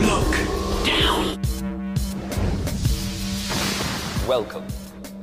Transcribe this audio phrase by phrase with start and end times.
[0.00, 0.34] look
[0.84, 1.40] down.
[4.26, 4.66] Welcome.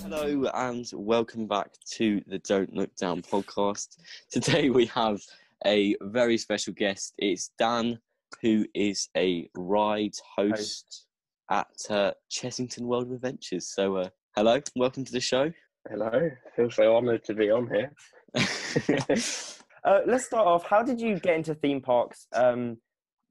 [0.02, 3.98] Hello and welcome back to the Don't Look Down podcast.
[4.32, 5.20] Today we have
[5.66, 7.14] a very special guest.
[7.18, 8.00] It's Dan,
[8.42, 11.06] who is a ride host
[11.50, 13.74] at uh, Chessington World of Adventures.
[13.74, 15.52] So, uh, hello, welcome to the show.
[15.90, 17.92] Hello, feel so honoured to be on here.
[19.84, 20.66] Uh, let's start off.
[20.66, 22.28] How did you get into theme parks?
[22.34, 22.78] Um,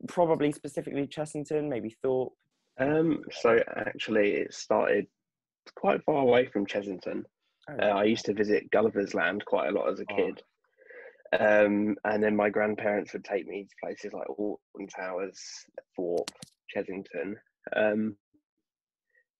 [0.09, 2.33] probably specifically Chessington, maybe Thorpe.
[2.79, 5.07] Um, so actually, it started
[5.75, 7.25] quite far away from Chessington.
[7.69, 10.17] Oh, Uh, I used to visit Gulliver's Land quite a lot as a Oh.
[10.17, 10.43] kid,
[11.41, 15.41] um, and then my grandparents would take me to places like Alton Towers,
[15.97, 16.31] Thorpe,
[16.75, 17.35] Chessington.
[17.75, 18.17] Um,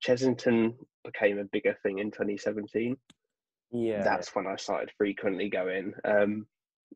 [0.05, 2.97] Chessington became a bigger thing in 2017.
[3.73, 4.03] yeah.
[4.03, 5.93] that's when I started frequently going.
[6.05, 6.47] Um,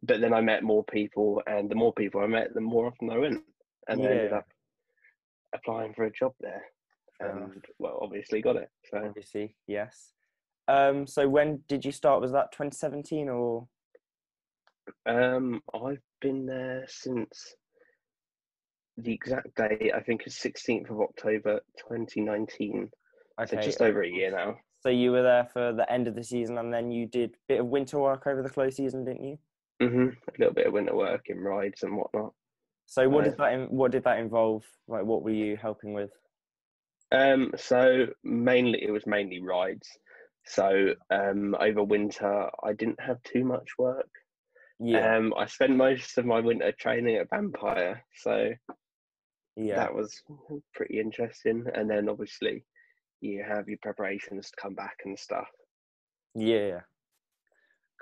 [0.03, 3.11] but then I met more people, and the more people I met, the more often
[3.11, 3.45] I went,
[3.89, 4.47] and I ended up
[5.55, 6.63] applying for a job there,
[7.19, 7.51] Fair enough.
[7.53, 8.69] and well, obviously got it.
[8.91, 10.13] So obviously, yes.
[10.69, 12.21] Um, so when did you start?
[12.21, 13.67] Was that 2017 or?
[15.07, 17.55] um, I've been there since
[18.97, 19.93] the exact date.
[19.95, 22.91] I think is 16th of October 2019.
[23.41, 23.57] Okay.
[23.57, 24.57] So just over a year now.
[24.83, 27.39] So you were there for the end of the season, and then you did a
[27.49, 29.39] bit of winter work over the close season, didn't you?
[29.81, 32.33] hmm A little bit of winter work in rides and whatnot.
[32.91, 34.65] So what did that what did that involve?
[34.89, 36.11] Like, what were you helping with?
[37.13, 39.89] Um, so mainly it was mainly rides.
[40.47, 44.11] So um, over winter, I didn't have too much work.
[44.81, 48.51] Yeah, Um, I spent most of my winter training at Vampire, so
[49.55, 50.21] yeah, that was
[50.75, 51.67] pretty interesting.
[51.73, 52.65] And then obviously,
[53.21, 55.47] you have your preparations to come back and stuff.
[56.35, 56.81] yeah.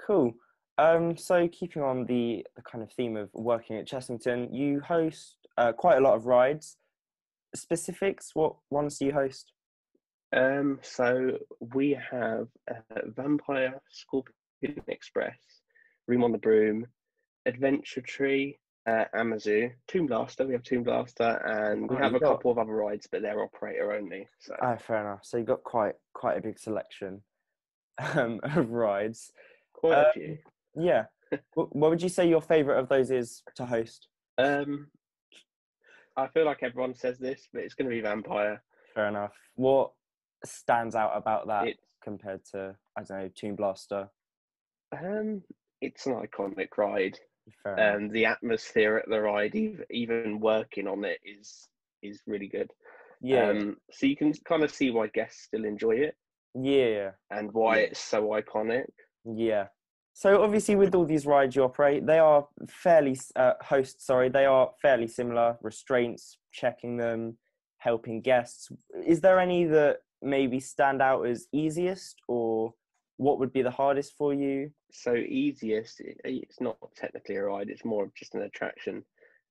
[0.06, 0.32] Cool.
[0.78, 5.36] Um, so keeping on the, the kind of theme of working at Chessington, you host
[5.56, 6.76] uh, quite a lot of rides.
[7.54, 9.52] Specifics, what ones do you host?
[10.34, 11.38] Um, so
[11.74, 12.74] we have uh,
[13.16, 15.36] Vampire, Scorpion Express,
[16.06, 16.86] Room on the Broom,
[17.46, 20.46] Adventure Tree, uh, Amazu, Tomb Blaster.
[20.46, 23.22] We have Tomb Blaster, and we Oh, have a got- couple of other rides, but
[23.22, 24.28] they're operator only.
[24.38, 25.20] So Oh, fair enough.
[25.24, 27.22] So you've got quite quite a big selection
[28.14, 29.32] um, of rides.
[29.72, 30.38] quite a um, few.
[30.78, 31.04] Yeah.
[31.54, 34.08] what, would you say your favourite of those is to host?
[34.38, 34.88] Um,
[36.16, 38.62] I feel like everyone says this, but it's going to be Vampire.
[38.94, 39.34] Fair enough.
[39.56, 39.92] What
[40.44, 44.08] stands out about that It's compared to I don't know Tomb Blaster?
[44.92, 45.42] um,
[45.80, 47.18] it's an iconic ride.
[47.62, 47.96] Fair.
[47.96, 51.68] Um, the atmosphere at the ride, even even working on it, is
[52.02, 52.70] is really good.
[53.20, 56.16] yeah, Um, so you can kind of see why guests still enjoy it
[56.54, 57.82] yeah, and why Yeah.
[57.86, 58.86] it's so iconic.
[59.24, 59.66] yeah.
[60.18, 64.04] So obviously, with all these rides you operate, they are fairly uh, hosts.
[64.04, 65.56] Sorry, they are fairly similar.
[65.62, 67.38] Restraints, checking them,
[67.76, 68.68] helping guests.
[69.06, 72.74] Is there any that maybe stand out as easiest, or
[73.18, 74.72] what would be the hardest for you?
[74.90, 79.04] So easiest, it's not technically a ride; it's more of just an attraction.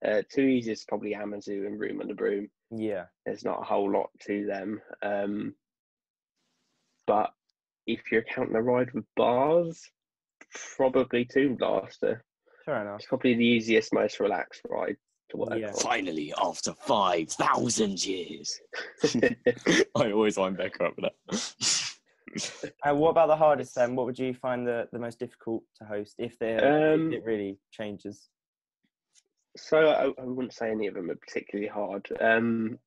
[0.06, 2.50] Uh, two easiest probably Amazu and Room on the Broom.
[2.72, 4.82] Yeah, there's not a whole lot to them.
[5.02, 5.56] Um,
[7.06, 7.32] but
[7.86, 9.90] if you're counting a ride with bars,
[10.75, 12.24] probably Tomb Blaster.
[12.66, 13.00] fair enough.
[13.00, 14.97] It's probably the easiest, most relaxed ride
[15.30, 15.72] to work Yeah.
[15.72, 18.59] Finally, after 5,000 years.
[19.96, 22.74] I always wind back up with that.
[22.84, 23.96] And what about the hardest then?
[23.96, 27.25] What would you find the, the most difficult to host if, they Um, if it
[27.25, 28.30] really changes?
[29.56, 32.07] so I, I wouldn't say any of them are particularly hard.
[32.22, 32.78] Um,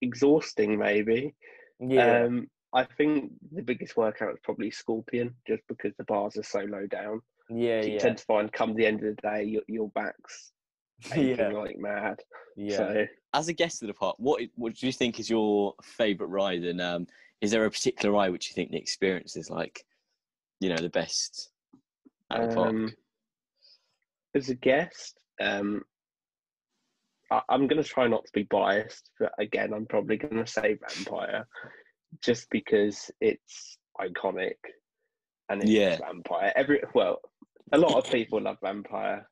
[0.00, 1.34] exhausting, maybe.
[1.78, 6.42] Yeah, Um, I think the biggest workout is probably Scorpion, just because the bars are
[6.42, 7.20] so low down.
[7.48, 9.88] yeah, So you yeah, tend to find come the end of the day, your, your
[9.90, 10.52] back's
[11.12, 12.20] aching yeah, like mad.
[12.56, 12.76] yeah.
[12.76, 16.30] So As a guest of the park, what what do you think is your favourite
[16.30, 16.62] ride?
[16.64, 17.06] And um,
[17.40, 19.84] is there a particular ride which you think the experience is like,
[20.60, 21.50] you know, the best
[22.30, 22.70] at the park?
[22.70, 22.92] Um,
[24.34, 25.82] as a guest, um,
[27.30, 30.46] I, I'm going to try not to be biased, but again, I'm probably going to
[30.50, 31.46] say Vampire,
[32.22, 34.56] just because it's iconic
[35.48, 35.98] and it's Yeah.
[35.98, 36.52] Vampire.
[36.56, 37.20] Every well,
[37.72, 39.28] a lot of people love Vampire.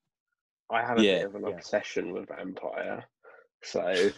[0.71, 1.19] I have a Yeah.
[1.19, 1.55] bit of an Yeah.
[1.57, 3.05] obsession with Vampire,
[3.63, 4.11] so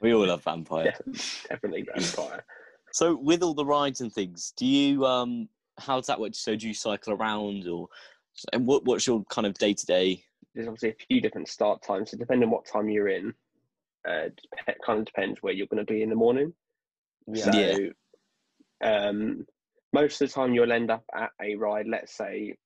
[0.00, 0.86] We all love Vampire.
[1.06, 2.44] yeah, definitely Vampire.
[2.94, 5.48] So with all the rides and things, do you um
[5.78, 6.34] how does that work?
[6.34, 7.88] So do you cycle around or
[8.52, 10.22] and what what's your kind of day to day?
[10.54, 13.32] There's obviously a few different start times, so depending on what time you're in,
[14.06, 14.28] uh,
[14.68, 16.52] it kind of depends where you're going to be in the morning.
[17.26, 17.44] Yeah.
[17.44, 17.52] So,
[18.82, 19.06] Yeah.
[19.08, 19.46] um,
[19.92, 22.56] most of the time you'll end up at a ride, let's say,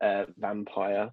[0.00, 1.10] uh, Vampire,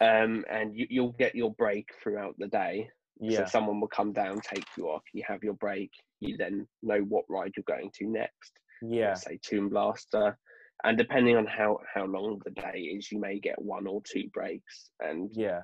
[0.00, 2.88] um, and you, you'll get your break throughout the day.
[3.20, 3.44] Yeah.
[3.44, 5.02] So someone will come down, take you off.
[5.12, 5.90] You have your break.
[6.20, 8.52] You then know what ride you're going to next.
[8.82, 9.08] yeah.
[9.08, 10.38] Let's say Tomb Blaster,
[10.84, 14.28] and depending on how how long the day is, you may get one or two
[14.32, 15.62] breaks and Yeah.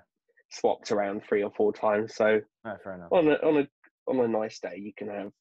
[0.51, 2.15] swapped around three or four times.
[2.17, 3.13] So No, fair enough.
[3.13, 3.69] on a on a
[4.09, 5.33] on a nice day, you can have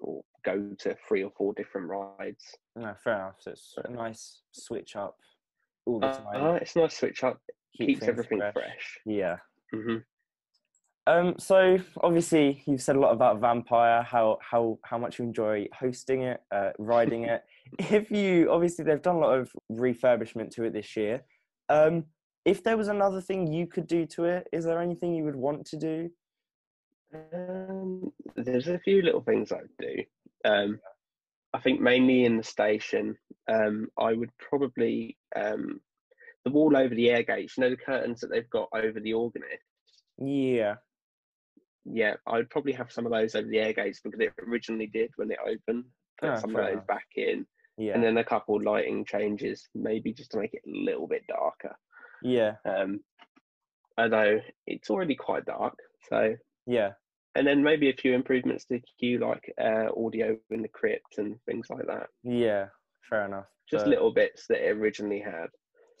[0.00, 2.44] or go to three or four different rides.
[2.76, 3.36] No, fair enough.
[3.40, 5.16] So it's a nice switch up
[5.86, 6.56] all the Uh, time.
[6.62, 7.40] it's a nice switch up.
[7.76, 8.98] keep keeps everything fresh.
[9.06, 9.36] Yeah.
[9.72, 9.98] hmm
[11.06, 15.66] Um, so obviously you've said a lot about Vampire, how how how much you enjoy
[15.74, 17.44] hosting it, uh, riding it.
[17.78, 21.24] If you obviously they've done a lot of refurbishment to it this year.
[21.68, 22.04] Um,
[22.44, 25.36] if there was another thing you could do to it, is there anything you would
[25.36, 26.10] want to do?
[27.14, 30.04] Um, there's a few little things I'd do.
[30.44, 30.80] Um,
[31.52, 33.16] I think mainly in the station,
[33.48, 35.80] um, I would probably um,
[36.44, 37.56] the wall over the air gates.
[37.56, 39.62] You know the curtains that they've got over the organist.
[40.18, 40.76] Yeah.
[41.84, 44.86] Yeah, I would probably have some of those over the air gates because it originally
[44.86, 45.84] did when it opened.
[46.20, 46.86] Put Ah, some of those enough.
[46.86, 47.44] back in,
[47.76, 47.94] Yeah.
[47.94, 51.76] and then a couple lighting changes, maybe just to make it a little bit darker.
[52.22, 52.54] yeah.
[52.64, 53.00] Um,
[53.98, 55.76] although it's already quite dark,
[56.08, 56.36] so
[56.66, 56.92] Yeah.
[57.34, 61.36] And then maybe a few improvements to queue like uh, audio in the crypt and
[61.46, 62.08] things like that.
[62.22, 62.66] Yeah.
[63.08, 63.46] Fair enough.
[63.70, 65.48] Just But, little bits that it originally had.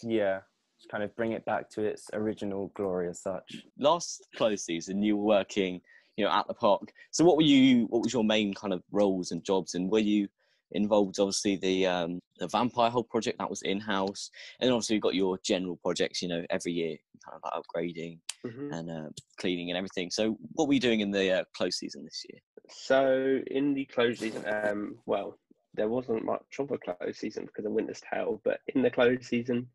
[0.02, 0.40] Yeah.
[0.78, 3.62] Just kind of bring it back to its original glory as such.
[3.78, 5.80] Last close season, you were working,
[6.16, 6.92] you know, at the park.
[7.12, 7.86] So what were you?
[7.86, 9.74] What was your main kind of roles and jobs?
[9.74, 10.28] And were you
[10.72, 11.18] involved?
[11.18, 14.30] Obviously, the um, the Vampire Hole project that was in house,
[14.60, 16.22] and obviously you've got your general projects.
[16.22, 18.72] You know, every year, kind of like upgrading Mhm.
[18.76, 19.08] and uh,
[19.38, 20.10] cleaning and everything.
[20.10, 22.40] So what were you doing in the uh, close season this year?
[22.70, 25.38] So in the close season, um, well,
[25.74, 29.26] there wasn't much of a close season because of Winter's Tale, but in the close
[29.26, 29.68] season,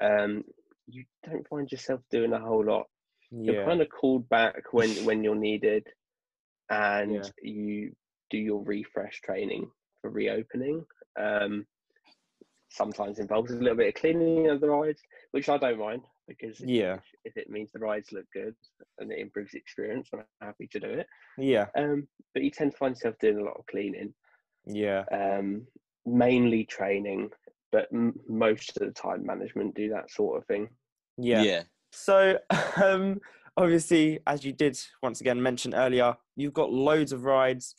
[0.00, 0.44] um,
[0.86, 2.86] you don't find yourself doing a whole lot.
[3.30, 3.64] You're Yeah.
[3.64, 5.86] kind of called back when when you're needed,
[6.70, 7.30] and Yeah.
[7.42, 7.94] you
[8.30, 9.70] do your refresh training
[10.06, 10.84] for reopening.
[11.18, 11.66] Um,
[12.70, 15.00] sometimes involves a little bit of cleaning of the rides,
[15.32, 16.94] which I don't mind because if, Yeah.
[16.94, 18.54] if, if it means the rides look good
[18.98, 21.06] and it improves the experience, I'm happy to do it.
[21.38, 21.66] Yeah.
[21.76, 24.12] Um, but you tend to find yourself doing a lot of cleaning,
[24.66, 25.04] Yeah.
[25.12, 25.66] um,
[26.04, 27.30] mainly training,
[27.72, 30.68] but m- most of the time management do that sort of thing.
[31.16, 31.62] Yeah.
[31.92, 32.38] So,
[32.82, 33.20] um,
[33.56, 37.74] obviously, as you did once again mention earlier, you've got loads of rides.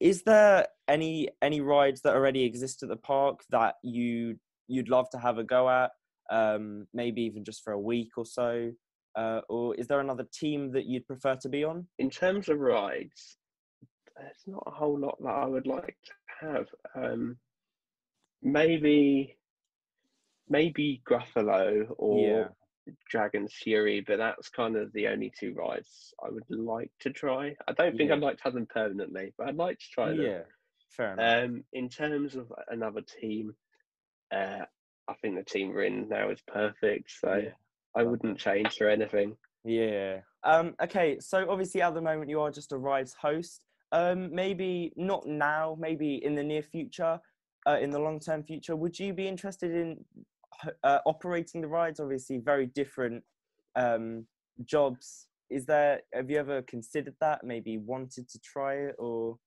[0.00, 4.36] Is there any any rides that already exist at the park that you
[4.66, 5.90] you'd love to have a go at?
[6.30, 8.70] Um, maybe even just for a week or so,
[9.16, 11.86] uh, or is there another team that you'd prefer to be on?
[11.98, 13.36] In terms of rides,
[14.16, 16.66] there's not a whole lot that I would like to have.
[16.94, 17.36] Um,
[18.42, 19.36] maybe,
[20.48, 22.48] maybe Gruffalo or Yeah.
[23.08, 27.54] Dragon's Fury, but that's kind of the only two rides I would like to try.
[27.68, 28.16] I don't think Yeah.
[28.16, 30.20] I'd like to have them permanently, but I'd like to try them.
[30.20, 30.42] Yeah,
[30.90, 31.44] fair enough.
[31.44, 33.54] Um, in terms of another team,
[34.32, 34.64] uh,
[35.08, 37.50] I think the team we're in now is perfect, so Yeah,
[37.96, 39.36] I wouldn't change for anything.
[39.64, 40.20] Yeah.
[40.44, 43.60] Um, okay, so obviously at the moment you are just a rides host.
[43.92, 47.20] Um, maybe not now, maybe in the near future,
[47.66, 50.04] uh, in the long term future, would you be interested in
[50.84, 52.00] uh, operating the rides?
[52.00, 53.22] Obviously, very different
[53.76, 54.26] um,
[54.64, 55.28] jobs.
[55.50, 56.02] Is there?
[56.12, 57.44] Have you ever considered that?
[57.44, 59.38] Maybe wanted to try it, or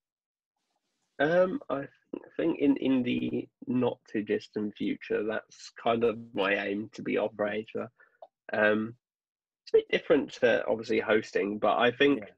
[1.20, 1.88] Um, I
[2.38, 7.18] think in, in the not too distant future, that's kind of my aim to be
[7.18, 7.88] operator.
[8.52, 8.96] Um,
[9.64, 12.34] it's a bit different to obviously hosting, but I think Yeah.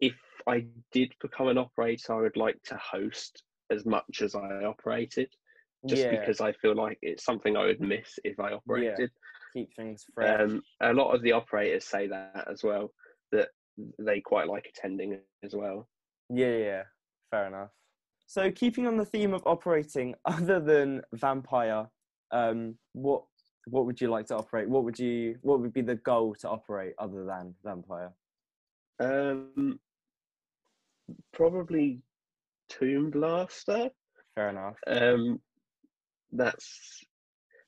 [0.00, 4.64] if I did become an operator, I would like to host as much as I
[4.64, 5.32] operated,
[5.86, 9.10] just yeah, because I feel like it's something I would miss if I operated.
[9.52, 10.40] keep things fresh.
[10.40, 12.92] Um, a lot of the operators say that as well,
[13.32, 13.48] that
[13.98, 15.88] they quite like attending as well.
[16.28, 16.82] Yeah, yeah,
[17.30, 17.70] fair enough.
[18.26, 21.86] So, keeping on the theme of operating, other than Vampire,
[22.30, 23.22] um, what
[23.66, 24.68] what would you like to operate?
[24.68, 28.12] What would you what would be the goal to operate other than Vampire?
[29.00, 29.80] Um,
[31.32, 32.00] probably
[32.68, 33.90] Tomb Blaster.
[34.34, 34.76] Fair enough.
[34.86, 35.40] Um,
[36.32, 37.04] that's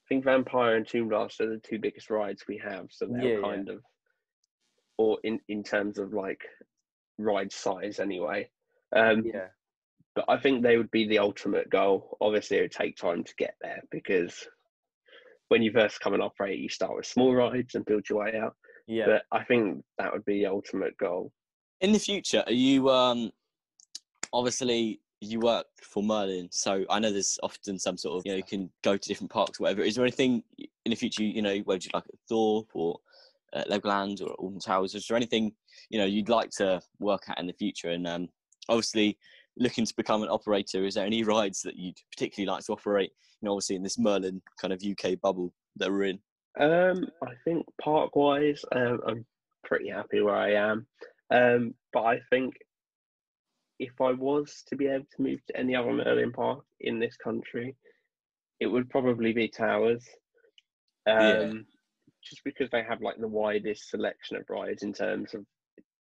[0.05, 3.23] I think Vampire and Tomb Blaster are the two biggest rides we have, so they're
[3.23, 3.41] Yeah, yeah.
[3.41, 3.83] kind of,
[4.99, 6.43] or in in terms of like
[7.19, 8.51] ride size anyway.
[8.95, 9.49] Um, Yeah,
[10.15, 12.17] but I think they would be the ultimate goal.
[12.21, 14.47] Obviously, it would take time to get there because
[15.49, 18.37] when you first come and operate, you start with small rides and build your way
[18.39, 18.57] out.
[18.87, 21.33] yeah, But I think that would be the ultimate goal.
[21.81, 23.31] In the future, are you um
[24.33, 25.01] obviously
[25.31, 28.43] you work for Merlin, so I know there's often some sort of you know you
[28.43, 29.83] can go to different parks, whatever.
[29.83, 32.99] Is there anything in the future you know where would you like at Thorpe or
[33.55, 34.95] at Legoland or Alton Towers?
[34.95, 35.53] Is there anything
[35.91, 37.91] you know you'd like to work at in the future?
[37.91, 38.29] And um,
[38.69, 39.19] obviously,
[39.57, 43.13] looking to become an operator, is there any rides that you'd particularly like to operate?
[43.41, 46.19] You know, obviously in this Merlin kind of UK bubble that we're in.
[46.61, 49.27] Um, I think park wise, um, I'm
[49.65, 50.87] pretty happy where I am.
[51.31, 52.55] Um, but I think
[53.83, 57.17] if I was to be able to move to any other Merlin park in this
[57.17, 57.75] country,
[58.61, 60.07] it would probably be Towers.
[61.07, 61.53] Um, Yeah.
[62.23, 65.45] Just because they have like the widest selection of rides in terms of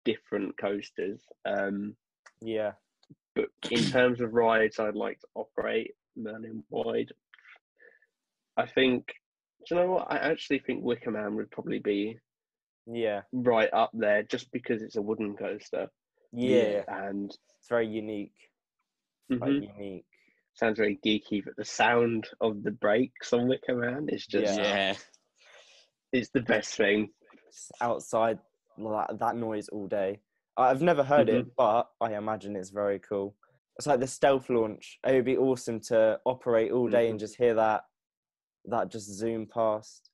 [0.05, 1.19] different coasters.
[1.43, 1.95] Um,
[2.39, 2.73] Yeah.
[3.33, 7.11] but in terms of rides I'd like to operate Merlin wide,
[8.57, 9.07] I think.
[9.67, 10.11] Do you know what?
[10.11, 12.19] I actually think Wicker Man would probably be
[12.85, 13.21] Yeah.
[13.33, 15.89] right up there, just because it's a wooden coaster
[16.31, 16.83] Yeah.
[16.88, 18.33] and It's very unique.
[19.38, 19.77] Quite Mhm.
[19.77, 20.05] unique.
[20.53, 21.43] sounds very geeky.
[21.43, 24.91] But the sound of the brakes on Wicker Man is just Yeah.
[24.91, 24.97] Yeah,
[26.11, 27.13] it's the best thing.
[27.47, 28.38] Just outside
[28.77, 30.21] that, that noise all day.
[30.57, 31.50] I've never heard Mm-hmm.
[31.50, 33.35] it, but I imagine it's very cool.
[33.77, 35.00] It's like the stealth launch.
[35.07, 37.21] It would be awesome to operate all day and Mhm.
[37.21, 37.85] just hear that
[38.65, 40.11] that just zoom past.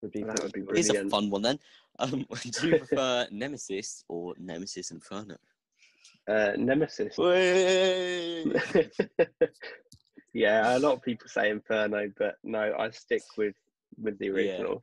[0.00, 0.86] Would be That would be brilliant.
[0.92, 1.58] here's a fun one then.
[1.98, 5.36] Um, do you prefer Nemesis or Nemesis Inferno?
[6.28, 7.16] Uh, Nemesis.
[10.34, 13.54] Yeah, a lot of people say Inferno, but no, I stick with
[14.00, 14.32] with the Yeah.
[14.32, 14.82] original.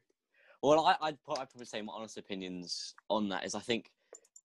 [0.61, 3.89] Well, I, I'd, I'd probably say my honest opinions on that is I think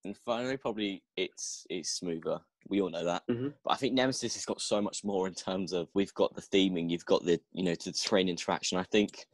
[0.04, 2.40] Inferno probably it's it's smoother.
[2.68, 3.52] We all know that, Mhm.
[3.64, 6.40] but I think Nemesis has got so much more in terms of we've got the
[6.40, 8.78] theming, you've got the you know to the train interaction.
[8.78, 9.26] I think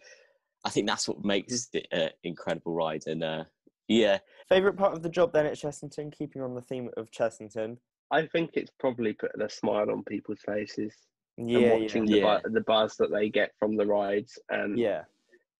[0.65, 3.07] I think that's what makes it an incredible ride.
[3.07, 3.45] And uh,
[3.87, 4.19] yeah,
[4.51, 7.79] Favorite part of the job then at Chessington, keeping on the theme of Chessington.
[8.11, 10.93] I think it's probably putting a smile on people's faces
[11.39, 12.41] Yeah, and yeah, watching the, Yeah.
[12.43, 15.05] bu- the buzz that they get from the rides and yeah,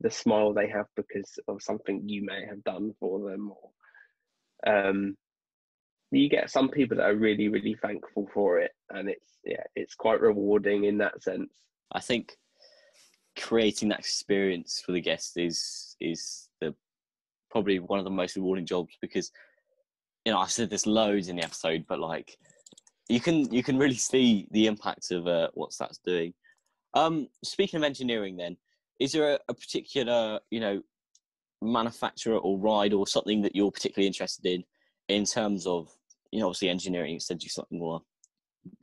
[0.01, 3.71] the smile they have because of something you may have done for them or
[4.67, 5.17] um
[6.11, 9.95] you get some people that are really really thankful for it and it's yeah it's
[9.95, 11.53] quite rewarding in that sense
[11.93, 12.37] I think
[13.39, 16.75] creating that experience for the guest is is the
[17.51, 19.31] probably one of the most rewarding jobs because
[20.25, 22.37] you know I've said this loads in the episode, but like
[23.09, 26.33] you can you can really see the impact of uh, what that's doing.
[26.95, 28.57] Um, speaking of engineering, then
[28.99, 30.83] is there a, a particular you know
[31.63, 34.65] manufacturer or ride or something that you're particularly interested in
[35.09, 35.89] in terms of
[36.31, 37.19] you know obviously engineering?
[37.21, 38.03] Said you something more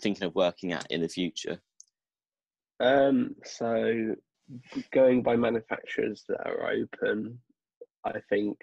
[0.02, 1.60] thinking of working at in the future.
[2.80, 4.16] um so
[4.92, 7.38] going by manufacturers that are open
[8.16, 8.58] i think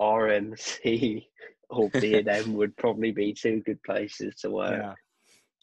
[0.00, 1.26] rmc
[1.70, 4.94] or b&m would probably be two good places to work yeah.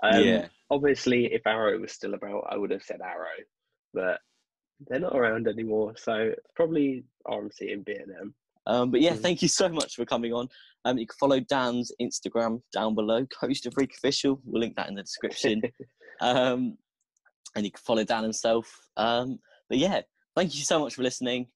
[0.03, 0.47] Um, Yeah.
[0.69, 3.27] Obviously, if Arrow was still about, I would have said Arrow,
[3.93, 4.19] but
[4.87, 5.93] they're not around anymore.
[5.97, 8.35] So probably RMC and B and M.
[8.65, 9.19] Um, but yeah, Mm.
[9.19, 10.49] thank you so much for coming on.
[10.85, 14.41] Um, you can follow Dan's Instagram down below, Coaster Freak Official.
[14.45, 15.61] We'll link that in the description.
[16.21, 16.77] um,
[17.55, 18.89] and you can follow Dan himself.
[18.97, 19.39] Um,
[19.69, 20.01] but yeah,
[20.35, 21.47] thank you so much for listening.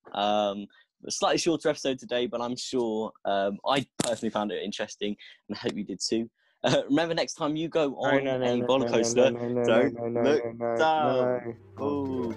[1.07, 5.15] A slightly shorter episode today, but I'm sure um, I personally found it interesting,
[5.47, 6.29] and I hope you did too.
[6.63, 9.31] Uh, remember, next time you go on a roller coaster,
[9.65, 10.45] don't look
[10.75, 11.45] down.
[11.47, 12.33] no, Oh,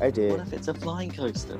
[0.00, 0.32] I did.
[0.32, 1.58] what if it's a flying coaster?